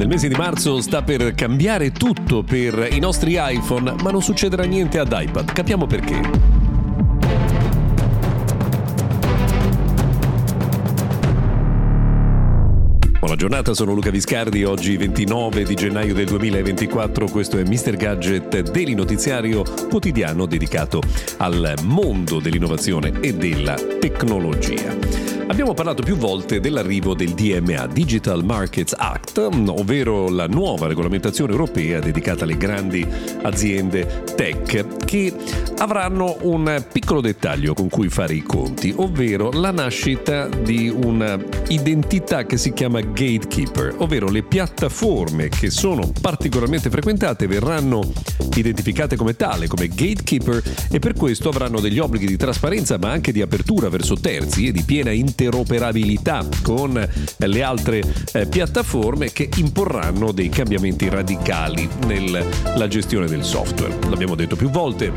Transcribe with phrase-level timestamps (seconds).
[0.00, 4.64] Nel mese di marzo sta per cambiare tutto per i nostri iPhone, ma non succederà
[4.64, 5.52] niente ad iPad.
[5.52, 6.18] Capiamo perché.
[13.18, 17.96] Buona giornata, sono Luca Viscardi, oggi 29 di gennaio del 2024, questo è Mr.
[17.96, 21.02] Gadget Daily Notiziario quotidiano dedicato
[21.36, 25.39] al mondo dell'innovazione e della tecnologia.
[25.50, 31.98] Abbiamo parlato più volte dell'arrivo del DMA, Digital Markets Act, ovvero la nuova regolamentazione europea
[31.98, 33.04] dedicata alle grandi
[33.42, 35.34] aziende tech che
[35.78, 42.56] avranno un piccolo dettaglio con cui fare i conti, ovvero la nascita di un'identità che
[42.56, 48.12] si chiama gatekeeper, ovvero le piattaforme che sono particolarmente frequentate verranno
[48.54, 53.32] identificate come tale, come gatekeeper e per questo avranno degli obblighi di trasparenza ma anche
[53.32, 58.02] di apertura verso terzi e di piena interoperabilità interoperabilità con le altre
[58.32, 63.96] eh, piattaforme che imporranno dei cambiamenti radicali nella gestione del software.
[64.10, 65.10] L'abbiamo detto più volte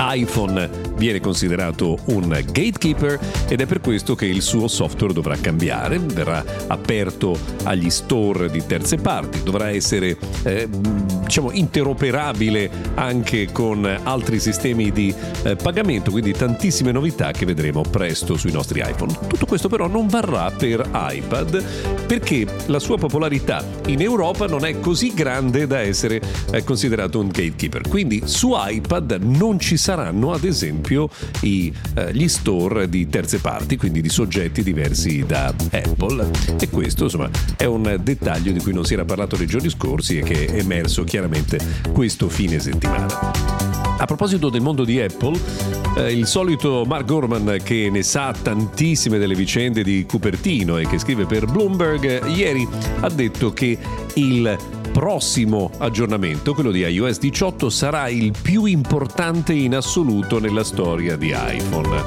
[0.00, 5.98] iPhone viene considerato un gatekeeper ed è per questo che il suo software dovrà cambiare,
[5.98, 14.38] verrà aperto agli store di terze parti, dovrà essere eh, diciamo interoperabile anche con altri
[14.38, 19.12] sistemi di eh, pagamento, quindi tantissime novità che vedremo presto sui nostri iPhone.
[19.26, 21.64] Tutto questo però non varrà per iPad
[22.06, 26.20] perché la sua popolarità in Europa non è così grande da essere
[26.52, 27.88] eh, considerato un gatekeeper.
[27.88, 30.91] Quindi su iPad non ci saranno ad esempio
[31.40, 37.04] i, eh, gli store di terze parti, quindi di soggetti diversi da Apple e questo
[37.04, 40.46] insomma è un dettaglio di cui non si era parlato nei giorni scorsi e che
[40.46, 41.58] è emerso chiaramente
[41.92, 43.70] questo fine settimana.
[43.98, 45.38] A proposito del mondo di Apple,
[45.96, 50.98] eh, il solito Mark Gorman che ne sa tantissime delle vicende di Cupertino e che
[50.98, 52.66] scrive per Bloomberg, ieri
[53.00, 53.78] ha detto che
[54.14, 54.58] il
[54.92, 61.34] prossimo aggiornamento, quello di iOS 18, sarà il più importante in assoluto nella storia di
[61.34, 62.04] iPhone.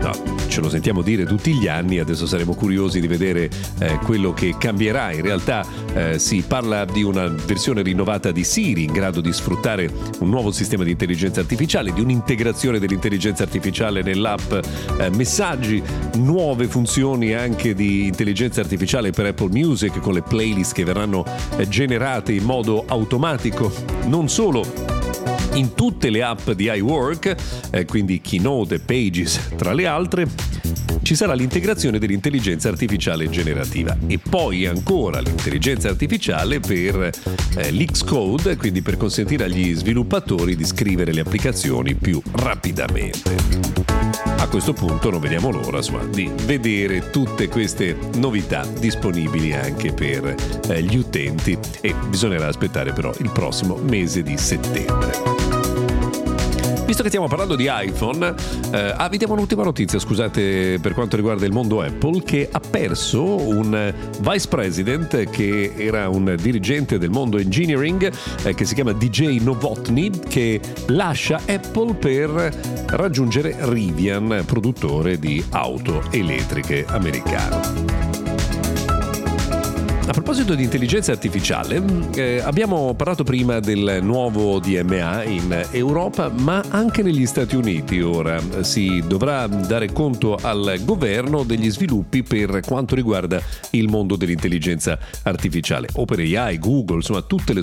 [0.00, 4.32] No, ce lo sentiamo dire tutti gli anni, adesso saremo curiosi di vedere eh, quello
[4.32, 5.12] che cambierà.
[5.12, 9.90] In realtà eh, si parla di una versione rinnovata di Siri in grado di sfruttare
[10.20, 14.50] un nuovo sistema di intelligenza artificiale, di un'integrazione dell'intelligenza artificiale nell'app
[14.98, 15.82] eh, messaggi,
[16.14, 21.22] nuove funzioni anche di intelligenza artificiale per Apple Music con le playlist che verranno
[21.58, 23.70] eh, generate in modo automatico.
[24.06, 24.95] Non solo
[25.56, 27.36] in tutte le app di iWork,
[27.70, 30.26] eh, quindi Keynote e Pages tra le altre,
[31.02, 37.10] ci sarà l'integrazione dell'intelligenza artificiale generativa e poi ancora l'intelligenza artificiale per
[37.56, 44.35] eh, l'Xcode, quindi per consentire agli sviluppatori di scrivere le applicazioni più rapidamente.
[44.46, 50.34] A questo punto non vediamo l'ora insomma, di vedere tutte queste novità disponibili anche per
[50.68, 55.55] eh, gli utenti e bisognerà aspettare però il prossimo mese di settembre.
[56.86, 58.32] Visto che stiamo parlando di iPhone,
[58.70, 63.24] eh, ah, vediamo un'ultima notizia, scusate, per quanto riguarda il mondo Apple, che ha perso
[63.24, 68.12] un vice president che era un dirigente del mondo engineering,
[68.44, 76.04] eh, che si chiama DJ Novotny, che lascia Apple per raggiungere Rivian, produttore di auto
[76.12, 78.05] elettriche americano.
[80.08, 81.82] A proposito di intelligenza artificiale,
[82.14, 88.40] eh, abbiamo parlato prima del nuovo DMA in Europa, ma anche negli Stati Uniti ora
[88.62, 95.88] si dovrà dare conto al governo degli sviluppi per quanto riguarda il mondo dell'intelligenza artificiale.
[95.92, 97.62] OpenAI, Google, insomma tutte le,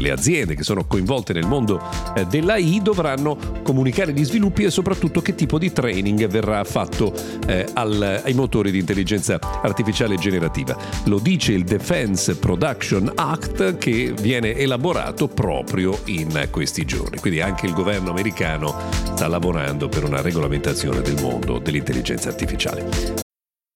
[0.00, 1.78] le aziende che sono coinvolte nel mondo
[2.14, 7.12] eh, dell'AI dovranno comunicare gli sviluppi e soprattutto che tipo di training verrà fatto
[7.46, 10.74] eh, al, ai motori di intelligenza artificiale generativa.
[11.04, 17.18] Lo dice il Defense Production Act che viene elaborato proprio in questi giorni.
[17.18, 18.74] Quindi anche il governo americano
[19.14, 23.29] sta lavorando per una regolamentazione del mondo dell'intelligenza artificiale.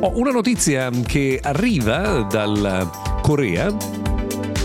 [0.00, 2.90] Ho una notizia che arriva dalla
[3.22, 3.74] Corea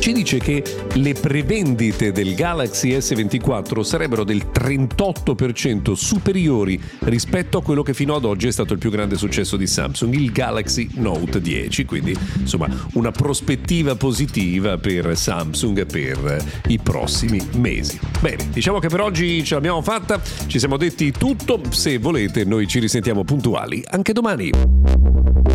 [0.02, 0.64] ci dice che
[0.96, 8.26] le prevendite del Galaxy S24 sarebbero del 38% superiori rispetto a quello che fino ad
[8.26, 11.86] oggi è stato il più grande successo di Samsung, il Galaxy Note 10.
[11.86, 18.00] Quindi, insomma, una prospettiva positiva per Samsung per i prossimi mesi.
[18.22, 21.62] Bene, diciamo che per oggi ce l'abbiamo fatta, ci siamo detti tutto.
[21.70, 25.51] Se volete, noi ci risentiamo puntuali anche domani.